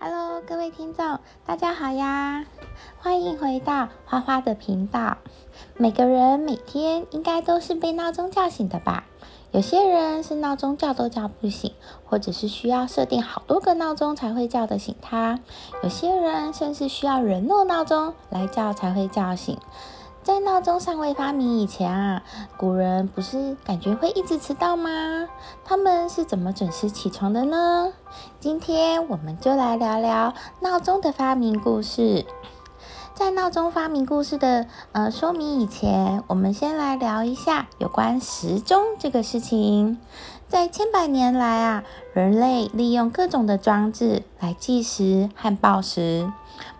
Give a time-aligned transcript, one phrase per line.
[0.00, 2.44] Hello，各位听众，大家好呀！
[3.00, 5.16] 欢迎回到花花的频道。
[5.76, 9.06] 每个人每天应该都是被闹钟叫醒的吧？
[9.50, 11.74] 有些人是闹钟叫都叫不醒，
[12.04, 15.40] 或者是需要设定好多个闹钟才会叫得醒他。
[15.82, 19.58] 有些人甚至需要人弄闹钟来叫才会叫醒。
[20.28, 22.22] 在闹钟尚未发明以前啊，
[22.58, 25.26] 古人不是感觉会一直迟到吗？
[25.64, 27.94] 他们是怎么准时起床的呢？
[28.38, 32.26] 今天我们就来聊聊闹钟的发明故事。
[33.14, 39.98] 在闹钟发明故事的呃说明以前，我们先来聊一下有关时钟这个事情。
[40.46, 46.30] 在千百年来啊，人类利用各种的装置来计时和报时。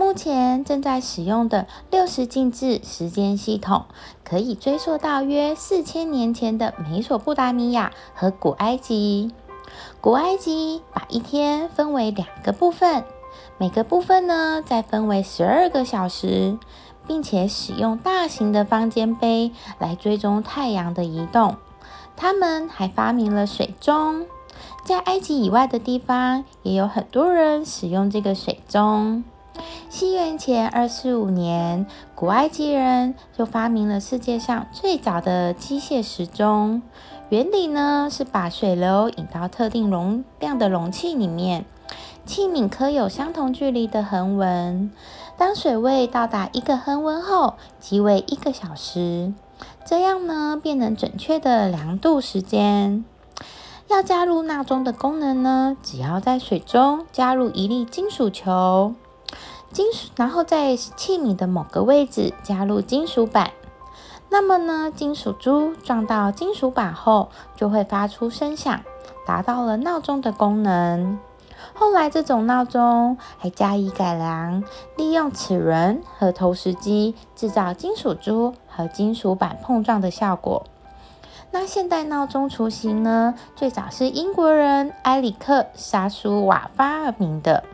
[0.00, 3.84] 目前正在使用的六十进制时间系统，
[4.24, 9.30] 可以追溯到约四千年前的美索不达米亚和古埃及。
[10.00, 13.04] 古埃及把一天分为两个部分，
[13.58, 16.58] 每个部分呢再分为十二个小时，
[17.06, 21.56] 并且使用大型的方尖碑来追踪太阳的移动。
[22.16, 24.24] 他们还发明了水钟，
[24.82, 29.24] 在埃及以外的地方也有很多人使用这个水钟。
[29.88, 36.82] 西元前二四五年，古埃及人就发明了世界上最早的机械时钟。
[37.28, 41.64] 原理呢是把水流引到特定容量的容器里面，
[42.26, 44.90] 器皿刻有相同距离的横纹。
[45.36, 49.32] 当水位到达一个横纹后，即为一个小时。
[49.84, 53.04] 这样呢，便能准确的量度时间。
[53.88, 58.94] 要加入闹钟的功能呢，只要在水中加入一粒金属球。
[59.72, 63.52] 金属，然后在器皿的某个位置加入金属板，
[64.28, 68.80] 那么呢，金属珠撞到金属板后就会发出声响，
[69.24, 71.18] 达到了闹钟的功能。
[71.74, 74.64] 后来，这种闹钟还加以改良，
[74.96, 80.64] 利用齿轮和投石机制造金属珠和金属板碰撞的效果。
[81.52, 87.64] 那现代闹钟雏形呢，最早是英国人埃里克·沙舒瓦发明的。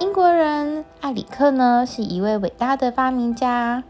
[0.00, 3.82] 英国人艾里克呢，是一位伟大的发明家。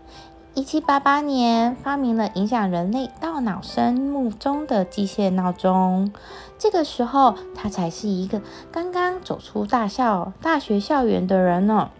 [0.55, 6.11] 一七八八年，发明了影响人类大脑生物钟的机械闹钟。
[6.59, 8.41] 这个时候，他才是一个
[8.73, 11.91] 刚刚走出大校大学校园的人呢。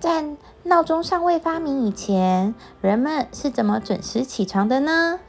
[0.00, 0.24] 在
[0.62, 5.20] 闹钟尚未发明以前，人们是怎么准时起床的呢？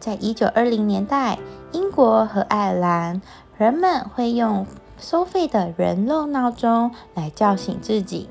[0.00, 1.38] 在一九二零年代，
[1.72, 3.20] 英国和爱尔兰
[3.58, 4.66] 人们会用。
[4.98, 8.28] 收费的人肉闹钟来叫醒自己，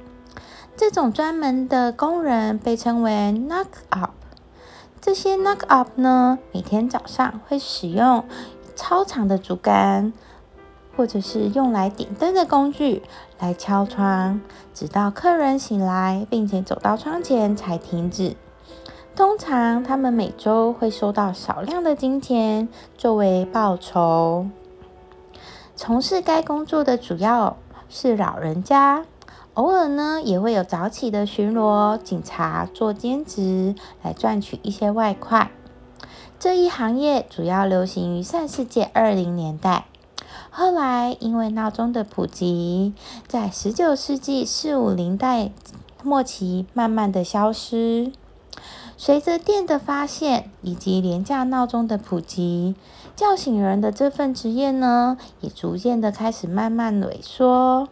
[0.75, 3.11] 这种专门的工人被称为
[3.47, 4.11] knock up。
[4.99, 8.25] 这些 knock up 呢，每天早上会使用
[8.75, 10.11] 超长的竹竿，
[10.97, 13.03] 或者是用来点灯的工具
[13.39, 14.41] 来敲窗，
[14.73, 18.35] 直到客人醒来并且走到窗前才停止。
[19.15, 24.47] 通常，他们每周会收到少量的金钱作为报酬。
[25.77, 27.57] 从事该工作的主要
[27.89, 29.05] 是老人家，
[29.55, 35.51] 偶尔呢也会有早起的巡逻警察做兼职来赚取一些外快。
[36.39, 39.85] 这一行业主要流行于上世纪二零年代，
[40.49, 42.93] 后来因为闹钟的普及，
[43.27, 45.51] 在十九世纪四五零代
[46.03, 48.13] 末期慢慢的消失。
[48.97, 52.75] 随着电的发现以及廉价闹钟的普及，
[53.15, 57.89] 叫醒人的这份职业呢，也逐渐的开始慢慢萎缩。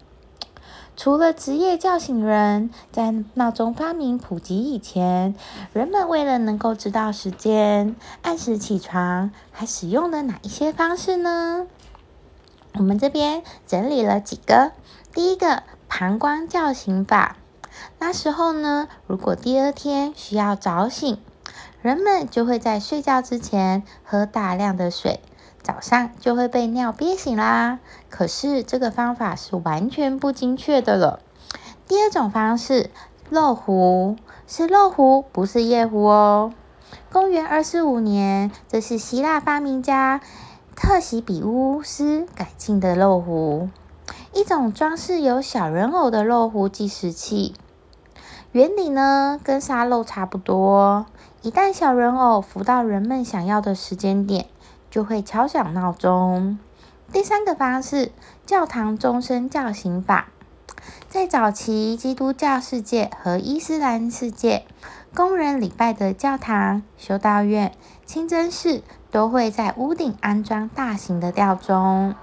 [0.96, 5.36] 除了职业叫醒人，在闹钟发明普及以前，
[5.74, 11.68] 人们为了能够知道时间、按时起床，还使用了哪一些方式呢？
[12.76, 14.72] 我们这边整理了几个。
[15.14, 17.38] 第一个，膀胱叫醒法。
[18.00, 21.18] 那时候呢，如果第二天需要早醒，
[21.82, 25.20] 人们就会在睡觉之前喝大量的水，
[25.62, 27.80] 早上就会被尿憋醒啦。
[28.10, 31.20] 可是这个方法是完全不精确的了。
[31.88, 32.90] 第二种方式，
[33.30, 34.16] 漏壶，
[34.48, 36.54] 是漏壶，不是夜壶哦。
[37.12, 40.22] 公元二四五年，这是希腊发明家
[40.76, 43.70] 特西比乌斯改进的漏壶，
[44.34, 47.54] 一种装饰有小人偶的漏壶计时器。
[48.54, 51.08] 原理呢，跟沙漏差不多。
[51.42, 54.46] 一旦小人偶浮到人们想要的时间点，
[54.92, 56.60] 就会敲响闹钟。
[57.12, 58.12] 第三个方式，
[58.46, 60.28] 教堂钟声叫醒法。
[61.10, 64.68] 在早期基督教世界和伊斯兰世界，
[65.16, 67.72] 工人礼拜的教堂、修道院、
[68.06, 72.14] 清真寺都会在屋顶安装大型的吊钟。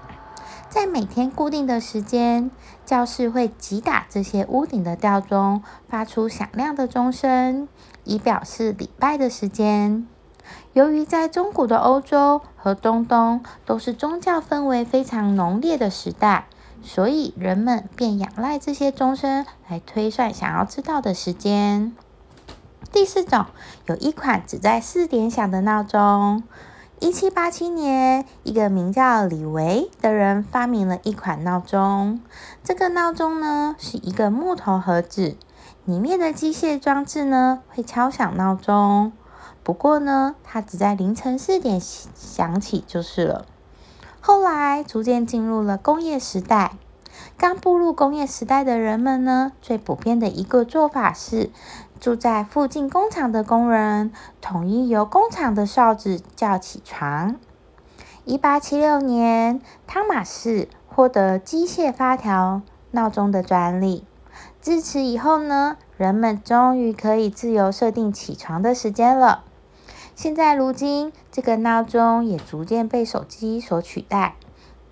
[0.71, 2.49] 在每天固定的时间，
[2.85, 7.67] 教室会击打这些屋顶的吊钟，发出响亮的钟声，
[8.05, 10.07] 以表示礼拜的时间。
[10.71, 16.47] 由于在中古的欧洲和东东都是宗教氛围非常浓烈的时代，
[16.81, 21.93] 所以人们便仰赖这些钟声来推算想要知道的时间。
[22.93, 23.45] 第四种，
[23.87, 26.43] 有一款只在四点响的闹钟。
[27.01, 32.21] 一七八七年，一个名叫李维的人发明了一款闹钟。
[32.63, 35.35] 这个闹钟呢，是一个木头盒子，
[35.83, 39.13] 里面的机械装置呢会敲响闹钟。
[39.63, 43.47] 不过呢，它只在凌晨四点响起就是了。
[44.19, 46.73] 后来逐渐进入了工业时代。
[47.35, 51.49] 刚步入工业时代的人们呢，最普遍的一个做法是。
[52.01, 54.11] 住在附近工厂的工人
[54.41, 57.35] 统一由工厂的哨子叫起床。
[58.25, 64.03] 一八七六年，汤马士获得机械发条闹钟的专利。
[64.59, 69.43] 自此以后呢，人们终于可以自由设定起床的时间了。
[70.15, 74.33] 现在如今，这个闹钟也逐渐被手机所取代。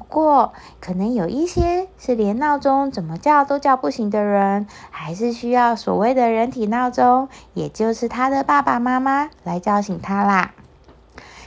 [0.10, 0.52] 过
[0.82, 10.54] 可能有一些是连闹钟怎么叫都叫不醒的人，还是需要所谓的人体闹钟，也就是他的爸爸妈妈来叫醒他啦。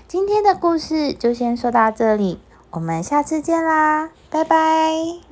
[0.06, 5.31] 今天的故事就先说到这里，我们下次见啦，拜拜。